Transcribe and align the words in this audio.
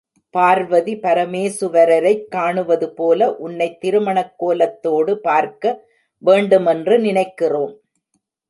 பார்வதி 0.29 0.95
பரமேசுவரரைக் 0.95 2.23
காணுவதுபோல 2.31 3.35
உன்னைத் 3.35 3.85
திருமணக்கோலத்தோடு 3.85 5.15
பார்க்க 5.15 5.87
வேண்டுமென்று 6.17 6.99
நினைக்கிறோம். 6.99 7.79